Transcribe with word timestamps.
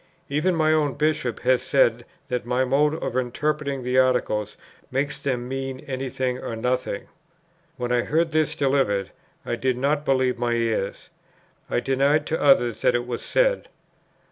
"Even 0.29 0.55
my 0.55 0.73
own 0.73 0.95
Bishop 0.95 1.41
has 1.41 1.61
said 1.61 2.05
that 2.27 2.43
my 2.43 2.65
mode 2.65 2.95
of 3.03 3.15
interpreting 3.15 3.83
the 3.83 3.99
Articles 3.99 4.57
makes 4.89 5.21
them 5.21 5.47
mean 5.47 5.81
any 5.81 6.09
thing 6.09 6.39
or 6.39 6.55
nothing. 6.55 7.05
When 7.77 7.91
I 7.91 8.01
heard 8.01 8.31
this 8.31 8.55
delivered, 8.55 9.11
I 9.45 9.55
did 9.55 9.77
not 9.77 10.03
believe 10.03 10.39
my 10.39 10.53
ears. 10.53 11.11
I 11.69 11.81
denied 11.81 12.25
to 12.25 12.41
others 12.41 12.81
that 12.81 12.95
it 12.95 13.05
was 13.05 13.21
said.... 13.21 13.69